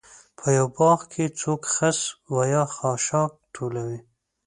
په 0.37 0.45
یوه 0.57 0.69
باغ 0.77 0.99
کې 1.11 1.25
څوک 1.39 1.61
خس 1.73 1.99
و 2.33 2.35
خاشاک 2.75 3.31
ټولوي. 3.55 3.99